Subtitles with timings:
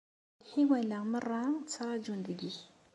[0.43, 2.57] Lḥiwan-a merra ttraǧun deg-k.